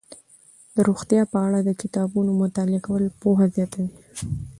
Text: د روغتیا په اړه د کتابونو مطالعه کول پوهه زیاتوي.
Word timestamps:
د 0.75 0.77
روغتیا 0.87 1.21
په 1.33 1.37
اړه 1.47 1.59
د 1.63 1.69
کتابونو 1.81 2.31
مطالعه 2.43 2.81
کول 2.87 3.03
پوهه 3.21 3.45
زیاتوي. 3.55 3.89